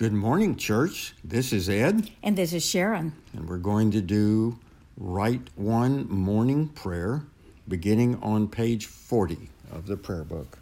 Good 0.00 0.14
morning, 0.14 0.56
church. 0.56 1.12
This 1.22 1.52
is 1.52 1.68
Ed, 1.68 2.10
And 2.22 2.34
this 2.34 2.54
is 2.54 2.64
Sharon. 2.64 3.12
and 3.34 3.46
we're 3.46 3.58
going 3.58 3.90
to 3.90 4.00
do 4.00 4.58
Rite 4.96 5.50
One 5.56 6.08
Morning 6.08 6.68
Prayer 6.68 7.24
beginning 7.68 8.18
on 8.22 8.48
page 8.48 8.86
40 8.86 9.50
of 9.70 9.86
the 9.86 9.98
prayer 9.98 10.24
book. 10.24 10.58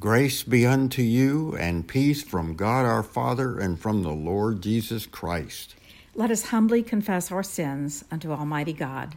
Grace 0.00 0.42
be 0.42 0.64
unto 0.64 1.02
you 1.02 1.54
and 1.56 1.86
peace 1.86 2.22
from 2.22 2.56
God 2.56 2.86
our 2.86 3.02
Father 3.02 3.58
and 3.58 3.78
from 3.78 4.02
the 4.02 4.08
Lord 4.14 4.62
Jesus 4.62 5.04
Christ. 5.04 5.74
Let 6.14 6.30
us 6.30 6.44
humbly 6.44 6.82
confess 6.82 7.30
our 7.30 7.42
sins 7.42 8.02
unto 8.10 8.32
Almighty 8.32 8.72
God. 8.72 9.14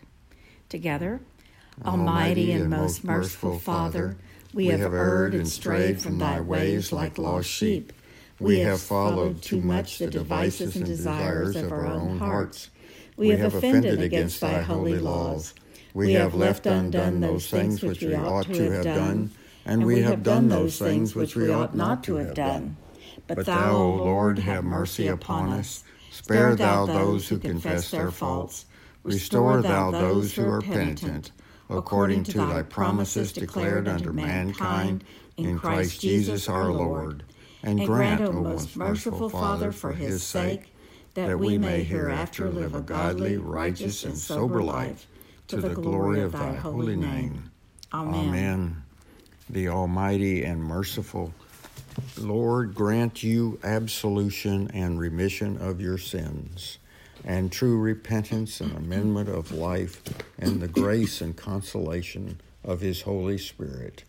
Together, 0.67 1.21
Almighty 1.85 2.51
and 2.51 2.69
most 2.69 3.05
merciful 3.05 3.59
Father, 3.59 4.17
we 4.53 4.67
have 4.67 4.93
erred 4.93 5.33
and 5.33 5.47
strayed 5.47 6.01
from 6.01 6.17
thy 6.17 6.41
ways 6.41 6.91
like 6.91 7.17
lost 7.17 7.49
sheep. 7.49 7.93
We 8.39 8.59
have 8.59 8.81
followed 8.81 9.41
too 9.41 9.61
much 9.61 9.99
the 9.99 10.07
devices 10.07 10.75
and 10.75 10.85
desires 10.85 11.55
of 11.55 11.71
our 11.71 11.85
own 11.85 12.17
hearts. 12.17 12.69
We 13.15 13.29
have 13.29 13.53
offended 13.53 14.01
against 14.01 14.41
thy 14.41 14.61
holy 14.61 14.97
laws. 14.97 15.53
We 15.93 16.13
have 16.13 16.33
left 16.33 16.65
undone 16.65 17.19
those 17.19 17.47
things 17.47 17.83
which 17.83 18.01
we 18.01 18.15
ought 18.15 18.51
to 18.53 18.71
have 18.71 18.83
done, 18.83 19.31
and 19.65 19.85
we 19.85 20.01
have 20.01 20.23
done 20.23 20.47
those 20.47 20.79
things 20.79 21.15
which 21.15 21.35
we 21.35 21.51
ought 21.51 21.75
not 21.75 22.03
to 22.05 22.15
have 22.15 22.33
done. 22.33 22.77
But 23.27 23.45
thou, 23.45 23.75
O 23.75 23.89
Lord, 23.95 24.39
have 24.39 24.63
mercy 24.63 25.07
upon 25.07 25.49
us. 25.49 25.83
Spare 26.11 26.55
thou 26.55 26.85
those 26.85 27.27
who 27.27 27.37
confess 27.37 27.91
their 27.91 28.11
faults. 28.11 28.65
Restore 29.03 29.61
thou 29.61 29.91
those 29.91 30.33
who 30.35 30.47
are 30.47 30.61
penitent, 30.61 31.31
according 31.71 32.23
to 32.25 32.37
thy 32.37 32.61
promises 32.63 33.31
declared 33.31 33.87
unto 33.87 34.11
mankind 34.11 35.03
in 35.37 35.57
Christ 35.57 36.01
Jesus 36.01 36.49
our 36.49 36.71
Lord. 36.71 37.23
And 37.63 37.85
grant, 37.85 38.21
O 38.21 38.31
most 38.31 38.75
merciful 38.75 39.29
Father, 39.29 39.71
for 39.71 39.91
his 39.91 40.23
sake, 40.23 40.73
that 41.13 41.37
we 41.37 41.57
may 41.57 41.83
hereafter 41.83 42.49
live 42.49 42.73
a 42.75 42.81
godly, 42.81 43.37
righteous, 43.37 44.03
and 44.03 44.17
sober 44.17 44.63
life, 44.63 45.07
to 45.47 45.57
the 45.57 45.75
glory 45.75 46.21
of 46.21 46.31
thy 46.31 46.55
holy 46.55 46.95
name. 46.95 47.51
Amen. 47.93 48.29
Amen. 48.29 48.83
The 49.49 49.67
Almighty 49.67 50.43
and 50.43 50.63
merciful 50.63 51.33
Lord 52.17 52.73
grant 52.73 53.21
you 53.21 53.59
absolution 53.63 54.71
and 54.73 54.99
remission 54.99 55.57
of 55.57 55.81
your 55.81 55.97
sins, 55.97 56.77
and 57.23 57.51
true 57.51 57.77
repentance 57.77 58.61
and 58.61 58.75
amendment 58.75 59.29
of 59.29 59.51
life, 59.51 60.01
and 60.39 60.61
the 60.61 60.67
grace 60.67 61.21
and 61.21 61.35
consolation 61.35 62.39
of 62.63 62.81
his 62.81 63.01
Holy 63.01 63.37
Spirit. 63.37 64.03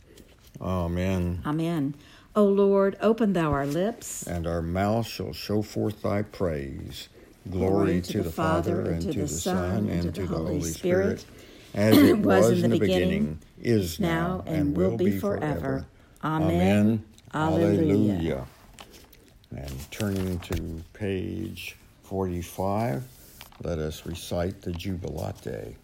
Amen. 0.60 1.42
Amen. 1.44 1.94
O 2.34 2.44
Lord, 2.44 2.96
open 3.00 3.34
thou 3.34 3.52
our 3.52 3.66
lips. 3.66 4.26
And 4.26 4.46
our 4.46 4.62
mouth 4.62 5.06
shall 5.06 5.32
show 5.32 5.62
forth 5.62 6.02
thy 6.02 6.22
praise. 6.22 7.08
Glory, 7.50 8.00
to, 8.02 8.22
the 8.22 8.30
Father, 8.30 8.82
and 8.82 9.02
to 9.02 9.22
the 9.22 9.28
Son, 9.28 9.88
and 9.88 10.14
to 10.14 10.26
the 10.26 10.36
Holy 10.36 10.62
Spirit, 10.62 11.24
as 11.74 11.98
it 11.98 12.18
was 12.18 12.62
in 12.62 12.70
the 12.70 12.78
beginning, 12.78 13.40
is 13.60 13.98
now, 13.98 14.44
and 14.46 14.76
will 14.76 14.96
be 14.96 15.18
forever. 15.18 15.84
Amen. 16.22 17.04
Alleluia. 17.34 18.14
Alleluia. 18.14 18.46
And 19.50 19.90
turning 19.90 20.38
to 20.38 20.82
page 20.92 21.76
45, 22.12 23.04
let 23.62 23.78
us 23.78 24.04
recite 24.04 24.60
the 24.60 24.72
Jubilate. 24.72 25.76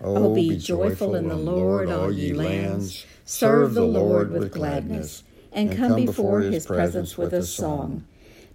Oh, 0.00 0.34
be 0.34 0.58
joyful 0.58 1.14
in 1.14 1.28
the 1.28 1.36
Lord, 1.36 1.88
all 1.88 2.10
ye 2.10 2.32
lands. 2.32 3.06
Serve 3.24 3.74
the 3.74 3.84
Lord 3.84 4.32
with 4.32 4.50
gladness, 4.50 5.22
and 5.52 5.76
come 5.76 6.04
before 6.04 6.40
his 6.40 6.66
presence 6.66 7.16
with 7.16 7.32
a 7.32 7.44
song. 7.44 8.02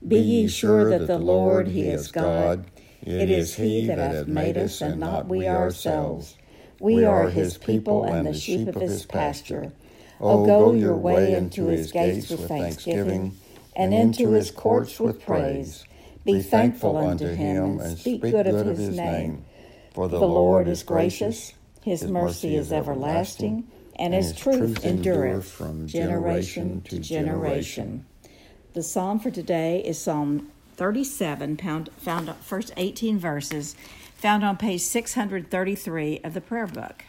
Be 0.06 0.20
ye 0.20 0.48
sure 0.50 0.90
that 0.90 1.08
the 1.08 1.18
Lord, 1.18 1.70
he 1.70 1.84
is 1.88 2.12
God. 2.12 2.66
It 3.02 3.30
is 3.30 3.56
he 3.56 3.88
that 3.88 3.98
hath 3.98 4.28
made 4.28 4.58
us, 4.58 4.82
and 4.82 5.00
not 5.00 5.30
we 5.30 5.48
ourselves. 5.48 6.36
We 6.82 7.06
are 7.06 7.30
his 7.30 7.58
people 7.58 8.04
and 8.04 8.28
the 8.28 8.34
sheep 8.34 8.68
of 8.68 8.82
his 8.82 9.06
pasture. 9.06 9.72
Oh, 10.20 10.28
oh, 10.28 10.44
o 10.44 10.46
go 10.46 10.74
your 10.74 10.98
way 10.98 11.36
into 11.36 11.68
his 11.68 11.94
gates 11.94 12.30
with 12.30 12.50
thanksgiving, 12.50 13.38
and 13.78 13.94
into 13.94 14.32
his 14.32 14.52
courts 14.52 15.00
with 15.00 15.26
praise. 15.26 15.86
Be 16.26 16.42
thankful 16.42 16.98
unto 16.98 17.28
him, 17.28 17.80
and 17.80 17.98
speak 17.98 18.22
good 18.22 18.48
of 18.48 18.78
his 18.78 18.96
name. 18.96 19.46
For 19.94 20.08
The 20.08 20.20
Lord 20.20 20.68
is 20.68 20.84
gracious, 20.84 21.54
his 21.84 22.04
mercy 22.04 22.56
is 22.56 22.74
everlasting, 22.74 23.68
and 23.98 24.14
his 24.14 24.36
truth 24.36 24.84
endureth 24.84 25.50
from 25.50 25.88
generation 25.88 26.82
to 26.82 27.00
generation. 27.00 28.06
The 28.74 28.84
psalm 28.84 29.20
for 29.20 29.32
today 29.32 29.82
is 29.86 30.00
Psalm 30.00 30.52
37, 30.76 31.58
found, 31.58 31.90
found 31.98 32.36
first 32.38 32.74
18 32.76 33.20
verses, 33.20 33.76
found 34.16 34.44
on 34.44 34.58
page 34.58 34.82
633 34.82 36.20
of 36.24 36.34
the 36.34 36.42
prayer 36.42 36.68
book. 36.68 37.06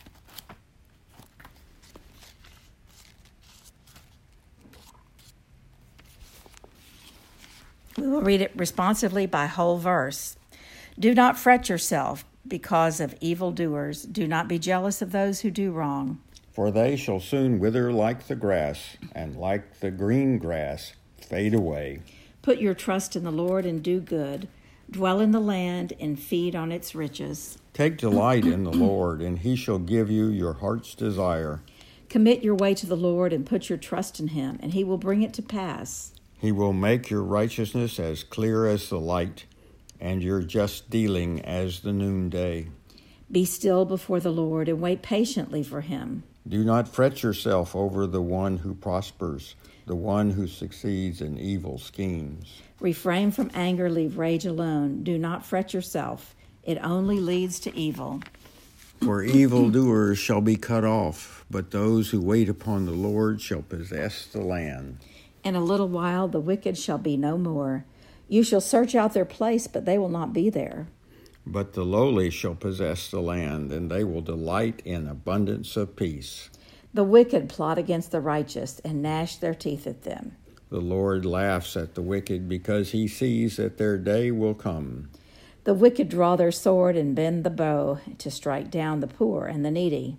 We 8.06 8.12
will 8.12 8.22
read 8.22 8.41
it 8.41 8.53
responsively 8.55 9.27
by 9.27 9.47
whole 9.47 9.78
verse. 9.78 10.37
Do 10.97 11.12
not 11.12 11.37
fret 11.37 11.69
yourself 11.69 12.25
because 12.47 13.00
of 13.00 13.17
evildoers. 13.21 14.05
Do 14.05 14.28
not 14.28 14.47
be 14.47 14.61
jealous 14.61 15.03
of 15.03 15.11
those 15.11 15.41
who 15.41 15.50
do 15.50 15.72
wrong. 15.72 16.21
For 16.53 16.71
they 16.71 16.95
shall 16.95 17.19
soon 17.19 17.59
wither 17.59 17.93
like 17.93 18.28
the 18.28 18.37
grass, 18.37 18.97
and 19.11 19.34
like 19.34 19.81
the 19.81 19.91
green 19.91 20.39
grass 20.39 20.93
fade 21.21 21.53
away. 21.53 22.03
Put 22.43 22.59
your 22.59 22.75
trust 22.75 23.16
in 23.16 23.25
the 23.25 23.33
Lord 23.33 23.66
and 23.66 23.83
do 23.83 23.99
good. 23.99 24.47
Dwell 24.89 25.19
in 25.19 25.33
the 25.33 25.41
land 25.41 25.93
and 25.99 26.16
feed 26.16 26.55
on 26.55 26.71
its 26.71 26.95
riches. 26.95 27.59
Take 27.72 27.99
delight 27.99 28.45
in 28.45 28.62
the 28.62 28.72
Lord, 28.72 29.21
and 29.21 29.41
he 29.41 29.56
shall 29.56 29.81
give 29.81 30.12
you 30.12 30.28
your 30.28 30.53
heart's 30.53 30.95
desire. 30.95 31.61
Commit 32.09 32.45
your 32.45 32.55
way 32.55 32.72
to 32.72 32.87
the 32.87 32.97
Lord 32.97 33.33
and 33.33 33.45
put 33.45 33.69
your 33.69 33.78
trust 33.78 34.21
in 34.21 34.28
him, 34.28 34.61
and 34.62 34.75
he 34.75 34.84
will 34.84 34.97
bring 34.97 35.22
it 35.22 35.34
to 35.34 35.43
pass. 35.43 36.12
He 36.38 36.52
will 36.52 36.72
make 36.72 37.10
your 37.10 37.22
righteousness 37.22 37.98
as 37.98 38.22
clear 38.22 38.66
as 38.66 38.88
the 38.88 39.00
light, 39.00 39.47
and 39.98 40.22
your 40.22 40.42
just 40.42 40.91
dealing 40.91 41.41
as 41.41 41.80
the 41.80 41.92
noonday. 41.92 42.69
Be 43.30 43.44
still 43.44 43.84
before 43.84 44.20
the 44.20 44.32
Lord 44.32 44.69
and 44.69 44.80
wait 44.80 45.02
patiently 45.02 45.62
for 45.62 45.80
him. 45.80 46.22
Do 46.47 46.62
not 46.62 46.86
fret 46.86 47.22
yourself 47.22 47.74
over 47.74 48.06
the 48.06 48.22
one 48.22 48.58
who 48.58 48.74
prospers, 48.74 49.56
the 49.86 49.97
one 49.97 50.30
who 50.30 50.47
succeeds 50.47 51.20
in 51.20 51.38
evil 51.38 51.78
schemes. 51.78 52.62
Refrain 52.78 53.30
from 53.30 53.50
anger, 53.54 53.91
leave 53.91 54.18
rage 54.18 54.47
alone. 54.47 55.03
Do 55.03 55.18
not 55.18 55.44
fret 55.44 55.74
yourself, 55.74 56.36
it 56.62 56.78
only 56.82 57.18
leads 57.18 57.58
to 57.60 57.76
evil. 57.76 58.20
For 59.03 59.22
evildoers 59.22 60.18
shall 60.18 60.41
be 60.41 60.56
cut 60.56 60.84
off, 60.84 61.44
but 61.50 61.70
those 61.70 62.10
who 62.10 62.20
wait 62.20 62.48
upon 62.48 62.86
the 62.86 62.92
Lord 62.92 63.41
shall 63.41 63.62
possess 63.62 64.26
the 64.26 64.41
land. 64.41 64.98
In 65.47 65.55
a 65.55 65.62
little 65.62 65.87
while 65.87 66.27
the 66.27 66.41
wicked 66.41 66.77
shall 66.77 66.99
be 66.99 67.17
no 67.17 67.39
more. 67.39 67.84
You 68.27 68.43
shall 68.43 68.61
search 68.61 68.97
out 68.97 69.12
their 69.12 69.25
place, 69.25 69.69
but 69.69 69.84
they 69.84 69.97
will 69.97 70.09
not 70.09 70.33
be 70.33 70.51
there. 70.51 70.89
But 71.47 71.75
the 71.75 71.84
lowly 71.84 72.31
shall 72.31 72.57
possess 72.57 73.09
the 73.09 73.21
land, 73.21 73.71
and 73.71 73.89
they 73.89 74.03
will 74.03 74.23
delight 74.23 74.83
in 74.84 75.07
abundance 75.07 75.77
of 75.77 75.95
peace. 75.95 76.51
The 76.93 77.05
wicked 77.05 77.49
plot 77.49 77.79
against 77.79 78.11
the 78.11 78.21
righteous 78.21 78.81
and 78.81 79.01
gnash 79.01 79.37
their 79.37 79.55
teeth 79.55 79.87
at 79.87 80.03
them. 80.03 80.33
The 80.69 80.81
Lord 80.81 81.25
laughs 81.25 81.77
at 81.77 81.95
the 81.95 82.03
wicked 82.03 82.49
because 82.49 82.91
he 82.91 83.07
sees 83.07 83.57
that 83.59 83.78
their 83.78 83.99
day 83.99 84.33
will 84.33 84.55
come. 84.55 85.11
The 85.63 85.75
wicked 85.75 86.09
draw 86.09 86.34
their 86.34 86.51
sword 86.51 86.97
and 86.97 87.15
bend 87.15 87.45
the 87.45 87.51
bow 87.51 88.01
to 88.19 88.31
strike 88.33 88.69
down 88.69 88.99
the 88.99 89.07
poor 89.07 89.47
and 89.47 89.65
the 89.65 89.71
needy, 89.71 90.19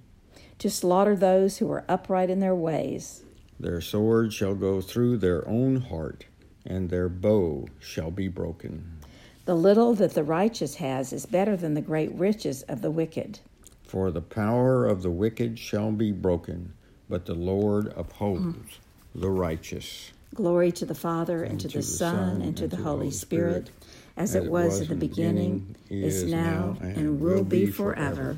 to 0.59 0.69
slaughter 0.69 1.17
those 1.17 1.57
who 1.57 1.69
are 1.69 1.83
upright 1.89 2.29
in 2.29 2.39
their 2.39 2.55
ways. 2.55 3.25
Their 3.59 3.81
sword 3.81 4.33
shall 4.33 4.53
go 4.53 4.81
through 4.81 5.17
their 5.17 5.47
own 5.47 5.81
heart, 5.81 6.25
and 6.65 6.89
their 6.89 7.09
bow 7.09 7.67
shall 7.79 8.11
be 8.11 8.27
broken. 8.27 8.99
The 9.45 9.55
little 9.55 9.95
that 9.95 10.13
the 10.13 10.23
righteous 10.23 10.75
has 10.75 11.11
is 11.11 11.25
better 11.25 11.57
than 11.57 11.73
the 11.73 11.81
great 11.81 12.13
riches 12.13 12.61
of 12.63 12.81
the 12.81 12.91
wicked. 12.91 13.39
For 13.83 14.11
the 14.11 14.21
power 14.21 14.85
of 14.85 15.01
the 15.01 15.09
wicked 15.09 15.57
shall 15.57 15.91
be 15.91 16.11
broken, 16.11 16.73
but 17.09 17.25
the 17.25 17.33
Lord 17.33 17.93
upholds 17.95 18.79
the 19.15 19.29
righteous. 19.29 20.11
Glory 20.35 20.71
to 20.73 20.85
the 20.85 20.93
Father, 20.93 21.43
and, 21.43 21.59
to, 21.61 21.67
the, 21.69 21.81
Son, 21.81 22.41
and 22.41 22.55
to 22.57 22.67
the 22.67 22.75
Holy 22.75 23.09
Spirit, 23.09 23.71
as, 24.17 24.35
it 24.35 24.51
was, 24.51 24.81
in 24.81 24.89
the 24.89 24.95
beginning, 24.95 25.75
is 25.89 26.25
now, 26.25 26.77
and 26.81 27.21
will 27.21 27.43
be 27.43 27.65
forever. 27.65 28.37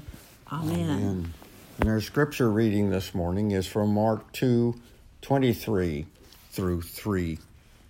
Amen. 0.51 1.33
And 1.79 1.89
our 1.89 1.99
scripture 1.99 2.51
reading 2.51 2.91
this 2.91 3.15
morning 3.15 3.51
is 3.51 3.65
from 3.65 3.93
Mark 3.93 4.31
2 4.33 4.75
23 5.21 6.05
through 6.51 6.81
3 6.81 7.39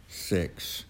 6. 0.07 0.85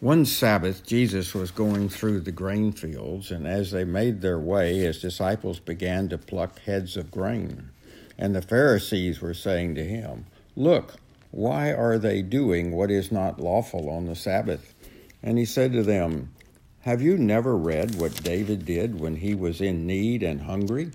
One 0.00 0.26
Sabbath, 0.26 0.86
Jesus 0.86 1.34
was 1.34 1.50
going 1.50 1.88
through 1.88 2.20
the 2.20 2.32
grain 2.32 2.72
fields, 2.72 3.30
and 3.30 3.46
as 3.46 3.70
they 3.70 3.84
made 3.84 4.20
their 4.20 4.38
way, 4.38 4.76
his 4.76 5.00
disciples 5.00 5.58
began 5.58 6.10
to 6.10 6.18
pluck 6.18 6.58
heads 6.60 6.98
of 6.98 7.10
grain. 7.10 7.70
And 8.18 8.34
the 8.36 8.42
Pharisees 8.42 9.22
were 9.22 9.32
saying 9.32 9.74
to 9.76 9.84
him, 9.84 10.26
Look, 10.54 10.96
Why 11.30 11.72
are 11.72 11.98
they 11.98 12.20
doing 12.20 12.72
what 12.72 12.90
is 12.90 13.10
not 13.10 13.40
lawful 13.40 13.88
on 13.88 14.04
the 14.04 14.14
Sabbath? 14.14 14.74
And 15.22 15.38
he 15.38 15.46
said 15.46 15.72
to 15.72 15.82
them, 15.82 16.32
Have 16.80 17.00
you 17.00 17.16
never 17.16 17.56
read 17.56 17.94
what 17.94 18.22
David 18.22 18.66
did 18.66 19.00
when 19.00 19.16
he 19.16 19.34
was 19.34 19.62
in 19.62 19.86
need 19.86 20.22
and 20.22 20.42
hungry, 20.42 20.90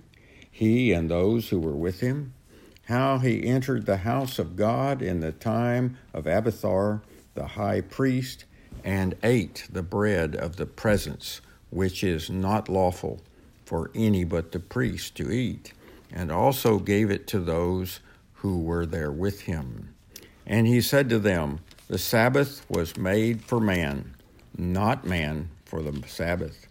he 0.52 0.92
and 0.92 1.10
those 1.10 1.50
who 1.50 1.60
were 1.60 1.76
with 1.76 2.02
him? 2.02 2.34
How 2.92 3.20
he 3.20 3.46
entered 3.46 3.86
the 3.86 4.04
house 4.04 4.38
of 4.38 4.58
God 4.58 5.02
in 5.02 5.22
the 5.22 5.32
time 5.32 5.98
of 6.14 6.28
Abiathar 6.28 7.02
the 7.36 7.48
high 7.48 7.80
priest 7.80 8.44
and 8.84 9.16
ate 9.24 9.66
the 9.72 9.82
bread 9.82 10.36
of 10.36 10.58
the 10.58 10.66
presence, 10.66 11.40
which 11.70 12.04
is 12.04 12.30
not 12.30 12.68
lawful 12.68 13.22
for 13.64 13.92
any 13.96 14.26
but 14.26 14.52
the 14.52 14.60
priest 14.60 15.16
to 15.16 15.32
eat, 15.32 15.72
and 16.12 16.34
also 16.34 16.80
gave 16.80 17.10
it 17.10 17.28
to 17.28 17.40
those 17.40 18.02
who 18.34 18.60
were 18.60 18.86
there 18.86 19.14
with 19.14 19.44
him. 19.44 19.96
And 20.46 20.68
he 20.68 20.82
said 20.82 21.08
to 21.12 21.20
them, 21.20 21.62
The 21.88 21.98
Sabbath 21.98 22.70
was 22.70 22.98
made 22.98 23.42
for 23.42 23.62
man, 23.62 24.16
not 24.58 25.06
man 25.06 25.50
for 25.64 25.82
the 25.82 26.06
Sabbath. 26.10 26.68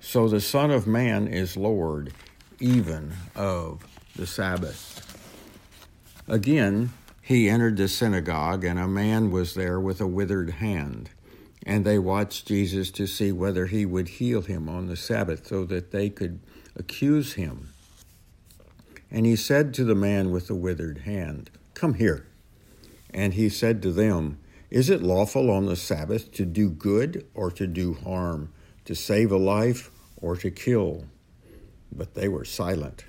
So 0.00 0.28
the 0.28 0.40
Son 0.40 0.70
of 0.70 0.86
Man 0.86 1.28
is 1.28 1.58
Lord 1.58 2.14
even 2.58 3.12
of 3.36 3.86
the 4.16 4.26
Sabbath. 4.26 5.07
Again, 6.28 6.90
he 7.22 7.48
entered 7.48 7.78
the 7.78 7.88
synagogue, 7.88 8.62
and 8.62 8.78
a 8.78 8.86
man 8.86 9.30
was 9.30 9.54
there 9.54 9.80
with 9.80 9.98
a 9.98 10.06
withered 10.06 10.50
hand. 10.50 11.08
And 11.64 11.86
they 11.86 11.98
watched 11.98 12.46
Jesus 12.46 12.90
to 12.92 13.06
see 13.06 13.32
whether 13.32 13.64
he 13.64 13.86
would 13.86 14.08
heal 14.08 14.42
him 14.42 14.68
on 14.68 14.88
the 14.88 14.96
Sabbath 14.96 15.46
so 15.46 15.64
that 15.64 15.90
they 15.90 16.10
could 16.10 16.40
accuse 16.76 17.34
him. 17.34 17.70
And 19.10 19.24
he 19.24 19.36
said 19.36 19.72
to 19.74 19.84
the 19.84 19.94
man 19.94 20.30
with 20.30 20.48
the 20.48 20.54
withered 20.54 20.98
hand, 20.98 21.50
Come 21.72 21.94
here. 21.94 22.26
And 23.08 23.32
he 23.32 23.48
said 23.48 23.82
to 23.82 23.92
them, 23.92 24.38
Is 24.68 24.90
it 24.90 25.02
lawful 25.02 25.50
on 25.50 25.64
the 25.64 25.76
Sabbath 25.76 26.30
to 26.32 26.44
do 26.44 26.68
good 26.68 27.26
or 27.32 27.50
to 27.52 27.66
do 27.66 27.94
harm, 27.94 28.52
to 28.84 28.94
save 28.94 29.32
a 29.32 29.38
life 29.38 29.90
or 30.18 30.36
to 30.36 30.50
kill? 30.50 31.06
But 31.90 32.14
they 32.14 32.28
were 32.28 32.44
silent. 32.44 33.04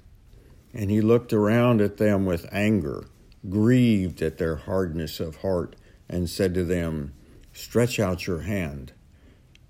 And 0.74 0.92
he 0.92 1.01
looked 1.01 1.33
around 1.33 1.81
at 1.81 1.98
them 1.98 2.25
with 2.25 2.48
anger, 2.51 3.06
grieved 3.50 4.21
at 4.21 4.38
their 4.38 4.56
hardness 4.56 5.19
of 5.19 5.38
heart, 5.38 5.75
and 6.07 6.30
said 6.30 6.54
to 6.54 6.63
them, 6.63 7.13
Stretch 7.54 8.00
out 8.00 8.27
your 8.27 8.42
hand. 8.42 8.94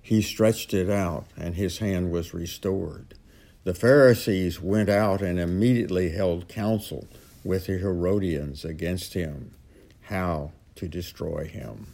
He 0.01 0.21
stretched 0.21 0.73
it 0.73 0.89
out, 0.89 1.25
and 1.37 1.55
his 1.55 1.77
hand 1.77 2.11
was 2.11 2.33
restored. 2.33 3.15
The 3.63 3.73
Pharisees 3.73 4.61
went 4.61 4.89
out 4.89 5.21
and 5.21 5.39
immediately 5.39 6.09
held 6.09 6.47
counsel 6.47 7.07
with 7.43 7.67
the 7.67 7.77
Herodians 7.77 8.65
against 8.65 9.13
him, 9.13 9.53
how 10.01 10.51
to 10.75 10.87
destroy 10.87 11.45
him. 11.45 11.87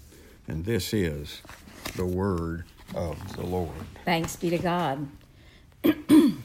And 0.48 0.66
this 0.66 0.94
is 0.94 1.42
the 1.96 2.06
word 2.06 2.66
of 2.94 3.36
the 3.36 3.46
Lord. 3.46 3.72
Thanks 4.06 4.36
be 4.36 4.50
to 4.52 4.58
God. 4.58 5.08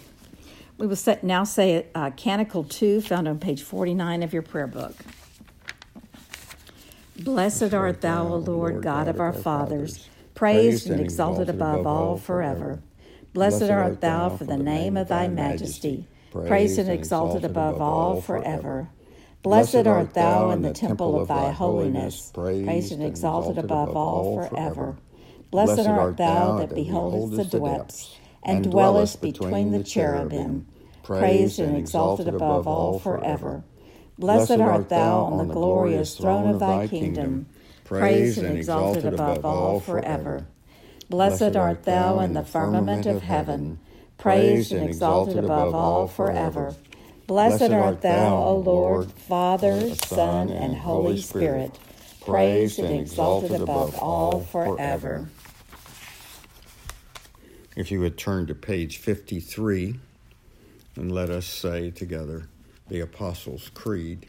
we 0.80 0.86
will 0.86 0.96
now 1.22 1.44
say 1.44 1.86
uh, 1.94 2.10
Canticle 2.12 2.64
2, 2.64 3.02
found 3.02 3.28
on 3.28 3.38
page 3.38 3.62
49 3.62 4.22
of 4.22 4.32
your 4.32 4.40
prayer 4.40 4.66
book. 4.66 4.94
Blessed 7.18 7.74
art 7.74 8.00
thou, 8.00 8.26
O 8.28 8.36
Lord, 8.36 8.82
God 8.82 9.06
of 9.06 9.20
our 9.20 9.34
fathers, 9.34 10.08
praised 10.34 10.88
and 10.88 10.98
exalted 10.98 11.50
above 11.50 11.86
all 11.86 12.16
forever. 12.16 12.80
Blessed 13.34 13.64
art 13.64 14.00
thou 14.00 14.30
for 14.30 14.44
the 14.44 14.56
name 14.56 14.96
of 14.96 15.08
thy 15.08 15.28
majesty, 15.28 16.06
praised 16.30 16.78
and 16.78 16.88
exalted 16.88 17.44
above 17.44 17.78
all 17.82 18.22
forever. 18.22 18.88
Blessed 19.42 19.86
art 19.86 20.14
thou 20.14 20.50
in 20.50 20.62
the 20.62 20.72
temple 20.72 21.20
of 21.20 21.28
thy 21.28 21.50
holiness, 21.50 22.30
praised 22.32 22.92
and 22.92 23.02
exalted 23.02 23.58
above 23.58 23.94
all 23.94 24.48
forever. 24.48 24.96
Blessed 25.50 25.86
art 25.86 26.16
thou 26.16 26.56
that 26.56 26.74
beholdest 26.74 27.50
the 27.50 27.60
depths, 27.60 28.16
and 28.42 28.70
dwellest 28.70 29.20
between 29.20 29.72
the 29.72 29.84
cherubim, 29.84 30.66
praised 31.02 31.58
and 31.58 31.76
exalted 31.76 32.28
above 32.28 32.66
all 32.66 32.98
forever. 32.98 33.64
Blessed 34.18 34.60
art 34.60 34.88
thou 34.88 35.24
on 35.24 35.48
the 35.48 35.54
glorious 35.54 36.16
throne 36.16 36.48
of 36.48 36.60
thy 36.60 36.86
kingdom, 36.86 37.46
praised 37.84 38.38
and 38.38 38.56
exalted 38.58 39.06
above 39.06 39.44
all 39.44 39.80
forever. 39.80 40.46
Blessed 41.08 41.56
art 41.56 41.84
thou 41.84 42.20
in 42.20 42.34
the 42.34 42.44
firmament 42.44 43.06
of 43.06 43.22
heaven, 43.22 43.78
praised 44.18 44.72
and 44.72 44.88
exalted 44.88 45.38
above 45.38 45.74
all 45.74 46.06
forever. 46.06 46.74
Blessed 47.26 47.70
art 47.70 48.02
thou, 48.02 48.36
O 48.44 48.56
Lord, 48.56 49.12
Father, 49.12 49.94
Son, 49.94 50.50
and 50.50 50.76
Holy 50.76 51.20
Spirit, 51.20 51.78
praised 52.20 52.78
and 52.78 52.94
exalted 53.00 53.60
above 53.60 53.98
all 53.98 54.40
forever. 54.40 55.30
If 57.80 57.90
you 57.90 58.00
would 58.00 58.18
turn 58.18 58.46
to 58.48 58.54
page 58.54 58.98
53 58.98 59.98
and 60.96 61.10
let 61.10 61.30
us 61.30 61.46
say 61.46 61.90
together, 61.90 62.46
the 62.88 63.00
Apostles' 63.00 63.70
Creed. 63.72 64.26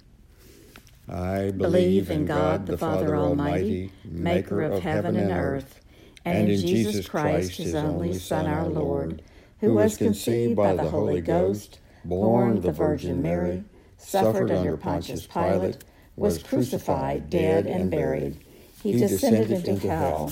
I 1.09 1.51
believe 1.51 2.09
in 2.09 2.25
God 2.25 2.65
the 2.65 2.77
Father 2.77 3.13
Almighty, 3.13 3.91
maker 4.05 4.61
of 4.61 4.81
heaven 4.81 5.17
and 5.17 5.31
earth, 5.31 5.81
and 6.23 6.49
in 6.49 6.61
Jesus 6.61 7.09
Christ, 7.09 7.57
his 7.57 7.75
only 7.75 8.13
Son, 8.13 8.47
our 8.47 8.69
Lord, 8.69 9.21
who 9.59 9.73
was 9.73 9.97
conceived 9.97 10.55
by 10.55 10.73
the 10.73 10.89
Holy 10.89 11.19
Ghost, 11.19 11.79
born 12.05 12.55
of 12.55 12.63
the 12.63 12.71
Virgin 12.71 13.21
Mary, 13.21 13.65
suffered 13.97 14.49
under 14.49 14.77
Pontius 14.77 15.27
Pilate, 15.27 15.83
was 16.15 16.41
crucified, 16.41 17.29
dead, 17.29 17.65
and 17.65 17.91
buried. 17.91 18.37
He 18.81 18.93
descended 18.93 19.67
into 19.67 19.89
hell. 19.89 20.31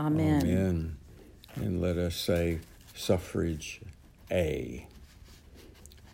Amen. 0.00 0.42
Amen. 0.42 0.96
And 1.56 1.80
let 1.82 1.98
us 1.98 2.16
say, 2.16 2.60
suffrage 2.94 3.82
A. 4.30 4.86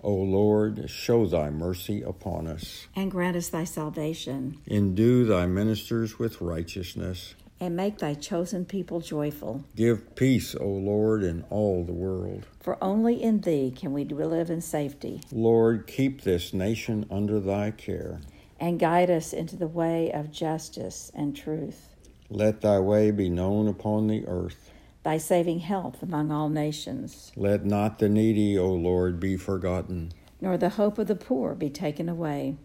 O 0.03 0.13
Lord, 0.13 0.91
show 0.91 1.27
thy 1.27 1.51
mercy 1.51 2.03
upon 2.03 2.49
us. 2.49 2.89
And 2.97 3.11
grant 3.13 3.37
us 3.37 3.49
thy 3.49 3.63
salvation. 3.63 4.59
Endue 4.67 5.25
thy 5.25 5.47
ministers 5.47 6.19
with 6.19 6.41
righteousness. 6.41 7.35
And 7.61 7.77
make 7.77 7.99
thy 7.99 8.15
chosen 8.15 8.65
people 8.65 9.01
joyful. 9.01 9.65
Give 9.77 10.15
peace, 10.17 10.55
O 10.57 10.67
Lord, 10.67 11.23
in 11.23 11.45
all 11.49 11.85
the 11.85 11.93
world. 11.93 12.45
For 12.61 12.83
only 12.83 13.23
in 13.23 13.41
thee 13.41 13.73
can 13.75 13.93
we 13.93 14.05
live 14.05 14.51
in 14.51 14.61
safety. 14.61 15.21
Lord, 15.31 15.87
keep 15.87 16.23
this 16.23 16.53
nation 16.53 17.07
under 17.11 17.39
thy 17.39 17.71
care. 17.71 18.21
And 18.59 18.81
guide 18.81 19.11
us 19.11 19.33
into 19.33 19.57
the 19.57 19.69
way 19.69 20.11
of 20.13 20.33
justice 20.33 21.13
and 21.15 21.37
truth. 21.37 21.96
Let 22.29 22.61
thy 22.61 22.79
way 22.81 23.11
be 23.11 23.29
known 23.29 23.69
upon 23.69 24.07
the 24.09 24.27
earth 24.27 24.71
thy 25.07 25.19
saving 25.19 25.61
health 25.61 26.03
among 26.03 26.33
all 26.33 26.49
nations. 26.49 27.31
Let 27.37 27.65
not 27.65 28.01
the 28.01 28.09
needy, 28.09 28.59
O 28.59 28.73
Lord, 28.73 29.21
be 29.21 29.37
forgotten, 29.37 30.11
nor 30.41 30.59
the 30.59 30.71
hope 30.71 30.99
of 30.99 31.07
the 31.07 31.15
poor 31.15 31.55
be 31.55 31.71
taken 31.71 32.09
away. 32.09 32.57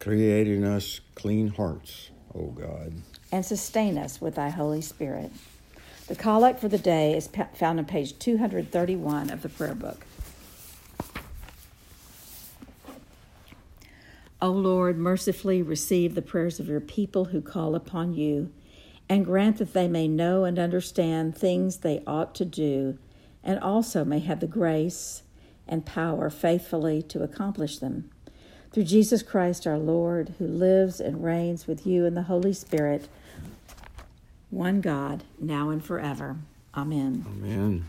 Create 0.00 0.48
in 0.48 0.64
us 0.64 1.02
clean 1.14 1.48
hearts, 1.48 2.08
O 2.34 2.46
God, 2.46 2.94
and 3.30 3.44
sustain 3.44 3.98
us 3.98 4.22
with 4.22 4.36
thy 4.36 4.48
Holy 4.48 4.80
Spirit. 4.80 5.30
The 6.08 6.16
collect 6.16 6.60
for 6.60 6.68
the 6.68 6.78
day 6.78 7.14
is 7.14 7.28
found 7.56 7.78
on 7.78 7.84
page 7.84 8.18
231 8.18 9.28
of 9.28 9.42
the 9.42 9.50
prayer 9.50 9.74
book. 9.74 10.06
O 14.42 14.50
Lord, 14.50 14.98
mercifully 14.98 15.62
receive 15.62 16.16
the 16.16 16.20
prayers 16.20 16.58
of 16.58 16.66
your 16.66 16.80
people 16.80 17.26
who 17.26 17.40
call 17.40 17.76
upon 17.76 18.12
you, 18.12 18.52
and 19.08 19.24
grant 19.24 19.58
that 19.58 19.72
they 19.72 19.86
may 19.86 20.08
know 20.08 20.42
and 20.42 20.58
understand 20.58 21.36
things 21.36 21.76
they 21.76 22.02
ought 22.08 22.34
to 22.34 22.44
do, 22.44 22.98
and 23.44 23.60
also 23.60 24.04
may 24.04 24.18
have 24.18 24.40
the 24.40 24.48
grace 24.48 25.22
and 25.68 25.86
power 25.86 26.28
faithfully 26.28 27.00
to 27.02 27.22
accomplish 27.22 27.78
them. 27.78 28.10
Through 28.72 28.82
Jesus 28.84 29.22
Christ 29.22 29.64
our 29.64 29.78
Lord, 29.78 30.34
who 30.40 30.46
lives 30.48 31.00
and 31.00 31.22
reigns 31.22 31.68
with 31.68 31.86
you 31.86 32.04
in 32.04 32.14
the 32.14 32.22
Holy 32.22 32.52
Spirit, 32.52 33.08
one 34.50 34.80
God, 34.80 35.22
now 35.38 35.70
and 35.70 35.84
forever. 35.84 36.36
Amen. 36.74 37.24
Amen. 37.28 37.84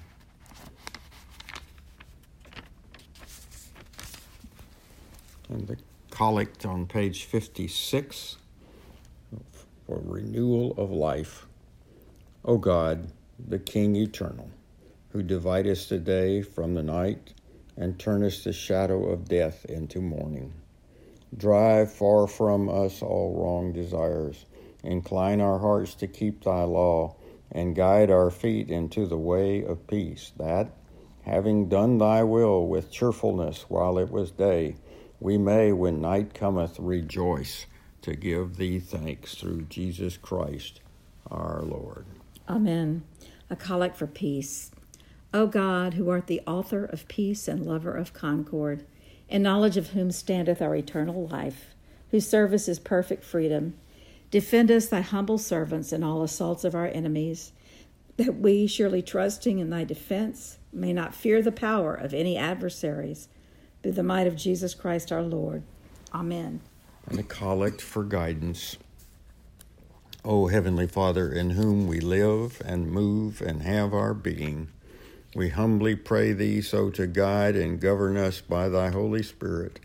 And 5.50 5.68
the 5.68 5.78
collect 6.13 6.63
on 6.63 6.86
page 6.86 7.24
56 7.24 8.38
for 9.88 10.00
renewal 10.05 10.75
of 10.77 10.91
life. 10.91 11.48
O 12.46 12.60
God, 12.60 13.08
the 13.39 13.58
King 13.58 13.96
eternal, 13.96 14.51
who 15.10 15.24
dividest 15.24 15.89
the 15.89 15.98
day 15.98 16.43
from 16.43 16.75
the 16.75 16.84
night 16.84 17.34
and 17.75 17.98
turnest 17.98 18.43
the 18.43 18.53
shadow 18.53 19.05
of 19.05 19.27
death 19.27 19.65
into 19.65 20.01
morning. 20.01 20.53
Drive 21.36 21.91
far 21.91 22.27
from 22.27 22.70
us 22.70 23.01
all 23.01 23.34
wrong 23.36 23.74
desires. 23.74 24.46
Incline 24.84 25.41
our 25.41 25.58
hearts 25.58 25.96
to 25.96 26.05
keep 26.05 26.43
thy 26.43 26.62
law, 26.62 27.15
and 27.51 27.75
guide 27.75 28.12
our 28.12 28.29
feet 28.29 28.70
into 28.70 29.08
the 29.08 29.17
way 29.17 29.63
of 29.63 29.88
peace, 29.88 30.32
that, 30.38 30.70
having 31.24 31.70
done 31.70 31.98
thy 31.98 32.22
will 32.22 32.67
with 32.67 32.91
cheerfulness 32.91 33.65
while 33.67 33.98
it 33.98 34.12
was 34.12 34.29
day, 34.29 34.75
we 35.24 35.38
may, 35.38 35.72
when 35.72 36.01
night 36.01 36.34
cometh, 36.34 36.77
rejoice 36.77 37.65
to 38.01 38.13
give 38.13 38.58
thee 38.58 38.77
thanks 38.77 39.36
through 39.36 39.62
Jesus 39.63 40.18
Christ 40.18 40.82
our 41.32 41.62
Lord. 41.62 42.06
Amen. 42.50 43.06
A 43.50 43.56
collect 43.56 43.96
for 43.96 44.06
peace. 44.06 44.70
O 45.34 45.48
God, 45.48 45.94
who 45.94 46.10
art 46.10 46.27
the 46.27 46.42
author 46.46 46.84
of 46.84 47.08
peace 47.08 47.48
and 47.48 47.65
lover 47.65 47.96
of 47.96 48.12
concord, 48.12 48.86
in 49.30 49.42
knowledge 49.42 49.77
of 49.77 49.92
whom 49.92 50.12
standeth 50.12 50.62
our 50.62 50.75
eternal 50.75 51.25
life, 51.27 51.74
whose 52.12 52.27
service 52.27 52.68
is 52.68 52.77
perfect 52.77 53.24
freedom, 53.24 53.75
defend 54.30 54.70
us, 54.70 54.88
thy 54.88 55.00
humble 55.00 55.38
servants, 55.38 55.94
in 55.94 56.03
all 56.03 56.22
assaults 56.22 56.65
of 56.65 56.75
our 56.75 56.88
enemies, 56.88 57.53
that 58.18 58.36
we, 58.36 58.68
surely 58.68 59.01
trusting 59.01 59.60
in 59.60 59.70
thy 59.70 59.86
defense, 59.86 60.58
may 60.74 60.92
not 60.92 61.15
fear 61.15 61.42
the 61.42 61.50
power 61.50 61.96
of 61.96 62.13
any 62.13 62.36
adversaries 62.38 63.30
through 63.84 63.92
the 63.92 64.04
might 64.04 64.28
of 64.28 64.38
Jesus 64.38 64.74
Christ 64.74 65.12
our 65.12 65.22
Lord. 65.22 65.62
Amen. 66.13 66.62
And 67.06 67.20
a 67.20 67.24
collect 67.24 67.82
for 67.82 68.04
guidance. 68.04 68.78
O 70.24 70.48
Heavenly 70.48 70.88
Father, 70.88 71.30
in 71.30 71.50
whom 71.52 71.86
we 71.86 72.00
live 72.00 72.62
and 72.66 72.90
move 72.90 73.42
and 73.42 73.62
have 73.62 73.94
our 73.94 74.13
being, 74.13 74.70
we 75.36 75.50
humbly 75.50 75.98
pray 75.98 76.32
Thee 76.32 76.62
so 76.62 76.90
to 76.92 77.08
guide 77.08 77.58
and 77.58 77.82
govern 77.82 78.16
us 78.16 78.40
by 78.40 78.70
Thy 78.70 78.90
Holy 78.90 79.22
Spirit, 79.22 79.82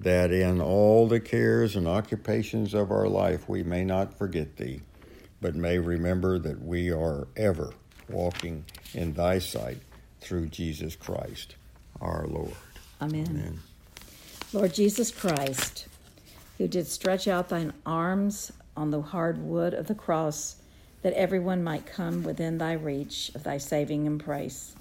that 0.00 0.32
in 0.32 0.60
all 0.60 1.06
the 1.06 1.20
cares 1.20 1.76
and 1.76 1.86
occupations 1.86 2.74
of 2.74 2.90
our 2.90 3.06
life 3.06 3.48
we 3.48 3.62
may 3.62 3.84
not 3.84 4.18
forget 4.18 4.56
Thee, 4.56 4.80
but 5.40 5.54
may 5.54 5.78
remember 5.78 6.40
that 6.40 6.60
we 6.60 6.90
are 6.90 7.28
ever 7.36 7.72
walking 8.08 8.64
in 8.94 9.12
Thy 9.12 9.38
sight 9.38 9.78
through 10.20 10.48
Jesus 10.48 10.96
Christ 10.96 11.54
our 12.00 12.26
Lord. 12.26 12.54
Amen. 13.00 13.26
Amen. 13.30 13.60
Lord 14.52 14.74
Jesus 14.74 15.10
Christ, 15.10 15.86
who 16.56 16.66
did 16.66 16.86
stretch 16.86 17.28
out 17.28 17.48
thine 17.48 17.72
arms 17.84 18.52
on 18.76 18.90
the 18.90 19.02
hard 19.02 19.38
wood 19.38 19.74
of 19.74 19.86
the 19.86 19.94
cross, 19.94 20.56
that 21.02 21.12
everyone 21.12 21.62
might 21.62 21.86
come 21.86 22.22
within 22.22 22.58
thy 22.58 22.72
reach 22.72 23.30
of 23.34 23.44
thy 23.44 23.58
saving 23.58 24.06
embrace. 24.06 24.74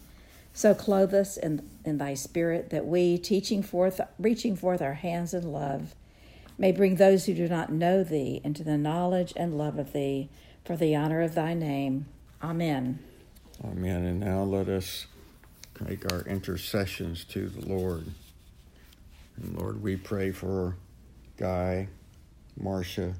So 0.53 0.73
clothe 0.73 1.13
us 1.13 1.37
in, 1.37 1.69
in 1.85 1.99
thy 1.99 2.15
spirit, 2.15 2.71
that 2.71 2.87
we, 2.87 3.17
teaching 3.19 3.61
forth, 3.61 4.01
reaching 4.17 4.55
forth 4.55 4.81
our 4.81 4.95
hands 4.95 5.33
in 5.33 5.51
love, 5.51 5.93
may 6.57 6.71
bring 6.71 6.95
those 6.95 7.25
who 7.25 7.35
do 7.35 7.47
not 7.47 7.71
know 7.71 8.03
thee 8.03 8.41
into 8.43 8.63
the 8.63 8.77
knowledge 8.77 9.33
and 9.35 9.57
love 9.57 9.77
of 9.77 9.93
thee, 9.93 10.29
for 10.65 10.75
the 10.75 10.95
honor 10.95 11.21
of 11.21 11.35
thy 11.35 11.53
name. 11.53 12.07
Amen. 12.41 12.99
Amen. 13.63 14.03
And 14.03 14.19
now 14.19 14.43
let 14.43 14.67
us 14.67 15.05
make 15.81 16.11
our 16.11 16.21
intercessions 16.21 17.23
to 17.25 17.49
the 17.49 17.67
Lord. 17.67 18.05
And 19.37 19.57
Lord, 19.57 19.81
we 19.81 19.95
pray 19.95 20.31
for 20.31 20.75
Guy, 21.37 21.87
Marcia, 22.59 23.13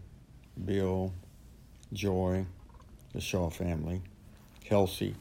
Bill, 0.66 1.14
Joy, 1.94 2.46
the 3.14 3.22
Shaw 3.22 3.50
family, 3.50 4.02
Kelsey, 4.64 5.16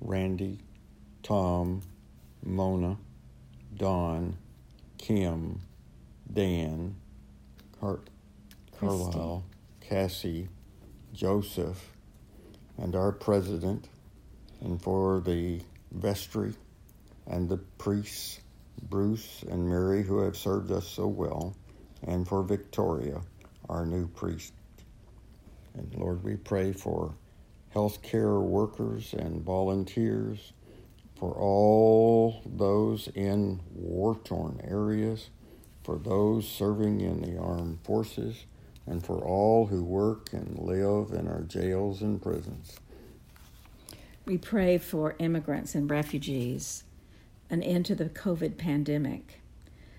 Randy, 0.00 0.58
Tom, 1.22 1.82
Mona, 2.42 2.96
Don, 3.76 4.36
Kim, 4.98 5.60
Dan, 6.32 6.96
Car- 7.80 8.00
Carlisle, 8.78 9.44
Cassie, 9.80 10.48
Joseph, 11.12 11.90
and 12.78 12.96
our 12.96 13.12
president, 13.12 13.88
and 14.62 14.80
for 14.80 15.20
the 15.20 15.60
vestry 15.92 16.54
and 17.30 17.48
the 17.48 17.56
priests, 17.56 18.40
Bruce 18.82 19.44
and 19.48 19.68
Mary, 19.68 20.02
who 20.02 20.18
have 20.18 20.36
served 20.36 20.70
us 20.72 20.86
so 20.86 21.06
well, 21.06 21.56
and 22.06 22.26
for 22.26 22.42
Victoria, 22.42 23.20
our 23.68 23.86
new 23.86 24.08
priest. 24.08 24.52
And 25.74 25.94
Lord, 25.94 26.24
we 26.24 26.36
pray 26.36 26.72
for 26.72 27.14
healthcare 27.74 28.42
workers 28.42 29.14
and 29.14 29.42
volunteers, 29.42 30.52
for 31.16 31.32
all 31.34 32.42
those 32.44 33.08
in 33.14 33.60
war 33.74 34.18
torn 34.24 34.60
areas, 34.64 35.30
for 35.84 35.98
those 35.98 36.48
serving 36.48 37.00
in 37.00 37.20
the 37.20 37.38
armed 37.38 37.78
forces, 37.84 38.44
and 38.86 39.04
for 39.04 39.18
all 39.18 39.66
who 39.66 39.84
work 39.84 40.32
and 40.32 40.58
live 40.58 41.12
in 41.12 41.28
our 41.28 41.42
jails 41.42 42.02
and 42.02 42.20
prisons. 42.20 42.76
We 44.24 44.36
pray 44.36 44.78
for 44.78 45.14
immigrants 45.18 45.74
and 45.74 45.88
refugees, 45.88 46.84
an 47.50 47.62
end 47.62 47.84
to 47.86 47.94
the 47.94 48.06
COVID 48.06 48.56
pandemic, 48.56 49.40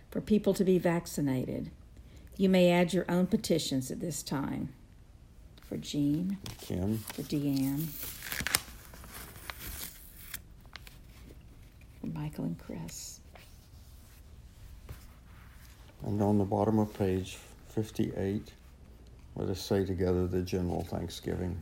for 0.10 0.22
people 0.22 0.54
to 0.54 0.64
be 0.64 0.80
vaccinated. 0.80 1.70
You 2.38 2.50
may 2.50 2.72
add 2.72 2.94
your 2.94 3.06
own 3.10 3.28
petitions 3.28 3.92
at 3.92 4.00
this 4.00 4.24
time. 4.24 4.70
For 5.68 5.78
Jean, 5.78 6.38
Kim, 6.60 6.98
for 6.98 7.22
Deanne, 7.22 7.86
for 12.02 12.08
Michael 12.08 12.46
and 12.46 12.60
Chris. 12.60 13.20
And 16.06 16.22
on 16.22 16.38
the 16.38 16.44
bottom 16.44 16.80
of 16.80 16.94
page 16.94 17.38
58, 17.70 18.52
let 19.36 19.50
us 19.50 19.62
say 19.62 19.86
together 19.86 20.28
the 20.28 20.42
general 20.42 20.84
thanksgiving. 20.84 21.58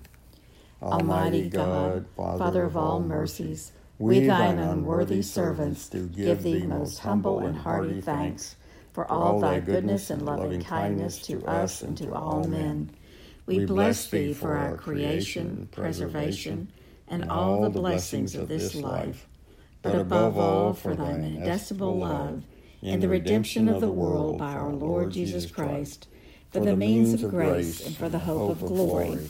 Almighty 0.82 1.50
God, 1.50 2.06
Father 2.16 2.64
of 2.64 2.78
all 2.78 3.00
mercies, 3.00 3.74
we 4.00 4.22
thine 4.22 4.58
unworthy 4.60 5.22
servants 5.22 5.90
do 5.90 6.08
give 6.08 6.42
thee 6.42 6.66
most 6.66 7.00
humble 7.00 7.40
and 7.40 7.58
hearty 7.58 8.00
thanks 8.00 8.56
for 8.94 9.10
all 9.12 9.40
thy 9.40 9.60
goodness 9.60 10.10
and 10.10 10.24
loving 10.26 10.62
kindness 10.62 11.20
to 11.20 11.46
us 11.46 11.82
and 11.82 11.98
to 11.98 12.14
all 12.14 12.46
men. 12.46 12.90
We 13.46 13.66
bless 13.66 14.10
thee 14.10 14.34
for 14.34 14.56
our 14.56 14.78
creation, 14.78 15.68
preservation, 15.72 16.72
and 17.08 17.30
all 17.30 17.62
the 17.62 17.70
blessings 17.70 18.36
of 18.36 18.48
this 18.48 18.76
life, 18.76 19.28
but 19.82 19.96
above 19.96 20.38
all 20.38 20.74
for 20.74 20.96
thy 20.96 21.12
inestimable 21.12 22.00
love 22.00 22.44
in 22.82 23.00
the 23.02 23.10
redemption 23.10 23.68
of 23.68 23.82
the 23.82 23.92
world 23.92 24.38
by 24.38 24.54
our 24.54 24.72
Lord 24.72 25.12
Jesus 25.12 25.46
Christ, 25.50 26.08
for 26.52 26.62
the 26.62 26.76
means 26.76 27.22
of 27.22 27.32
grace 27.32 27.86
and 27.86 27.96
for 27.98 28.10
the 28.10 28.20
hope 28.20 28.52
of 28.52 28.60
glory 28.66 29.30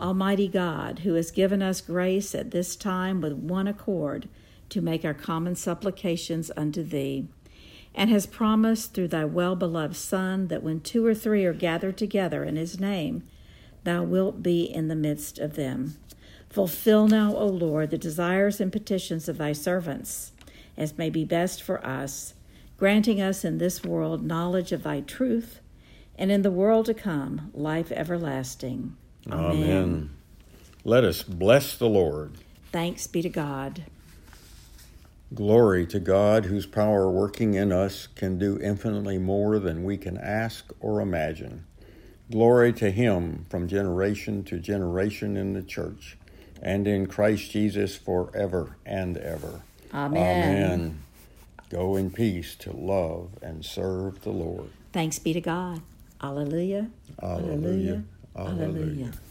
Almighty 0.00 0.48
God, 0.48 1.00
who 1.00 1.14
has 1.14 1.30
given 1.30 1.62
us 1.62 1.80
grace 1.80 2.34
at 2.34 2.50
this 2.50 2.76
time 2.76 3.20
with 3.20 3.32
one 3.32 3.66
accord 3.66 4.28
to 4.70 4.80
make 4.80 5.04
our 5.04 5.14
common 5.14 5.56
supplications 5.56 6.50
unto 6.56 6.82
Thee, 6.82 7.26
and 7.94 8.10
has 8.10 8.26
promised 8.26 8.94
through 8.94 9.08
thy 9.08 9.24
well 9.24 9.56
beloved 9.56 9.96
Son 9.96 10.48
that 10.48 10.62
when 10.62 10.80
two 10.80 11.04
or 11.04 11.14
three 11.14 11.44
are 11.44 11.52
gathered 11.52 11.96
together 11.96 12.44
in 12.44 12.56
his 12.56 12.78
name, 12.78 13.22
thou 13.84 14.02
wilt 14.02 14.42
be 14.42 14.64
in 14.64 14.88
the 14.88 14.94
midst 14.94 15.38
of 15.38 15.56
them. 15.56 15.96
Fulfill 16.48 17.08
now, 17.08 17.34
O 17.36 17.46
Lord, 17.46 17.90
the 17.90 17.98
desires 17.98 18.60
and 18.60 18.72
petitions 18.72 19.28
of 19.28 19.38
thy 19.38 19.52
servants, 19.52 20.32
as 20.76 20.96
may 20.96 21.10
be 21.10 21.24
best 21.24 21.62
for 21.62 21.84
us, 21.84 22.34
granting 22.76 23.20
us 23.20 23.44
in 23.44 23.58
this 23.58 23.82
world 23.82 24.24
knowledge 24.24 24.72
of 24.72 24.82
thy 24.82 25.00
truth, 25.00 25.60
and 26.16 26.30
in 26.30 26.42
the 26.42 26.50
world 26.50 26.86
to 26.86 26.94
come 26.94 27.50
life 27.52 27.92
everlasting. 27.92 28.96
Amen. 29.30 29.50
Amen. 29.50 30.10
Let 30.84 31.04
us 31.04 31.22
bless 31.22 31.76
the 31.76 31.88
Lord. 31.88 32.32
Thanks 32.72 33.06
be 33.06 33.22
to 33.22 33.28
God. 33.28 33.84
Glory 35.34 35.86
to 35.86 36.00
God, 36.00 36.46
whose 36.46 36.64
power 36.64 37.10
working 37.10 37.54
in 37.54 37.70
us 37.70 38.06
can 38.06 38.38
do 38.38 38.58
infinitely 38.62 39.18
more 39.18 39.58
than 39.58 39.84
we 39.84 39.98
can 39.98 40.16
ask 40.16 40.72
or 40.80 41.00
imagine. 41.00 41.66
Glory 42.30 42.72
to 42.74 42.90
Him 42.90 43.44
from 43.50 43.68
generation 43.68 44.44
to 44.44 44.58
generation 44.58 45.36
in 45.36 45.52
the 45.52 45.62
church 45.62 46.16
and 46.62 46.86
in 46.86 47.06
Christ 47.06 47.50
Jesus 47.50 47.96
forever 47.96 48.76
and 48.86 49.18
ever. 49.18 49.62
Amen. 49.92 50.16
Amen. 50.16 51.02
Go 51.70 51.96
in 51.96 52.10
peace 52.10 52.54
to 52.56 52.72
love 52.72 53.30
and 53.42 53.64
serve 53.64 54.22
the 54.22 54.30
Lord. 54.30 54.70
Thanks 54.92 55.18
be 55.18 55.34
to 55.34 55.40
God. 55.40 55.82
Alleluia. 56.22 56.90
Alleluia. 57.22 58.02
Alleluia. 58.34 58.64
Alleluia. 58.64 59.27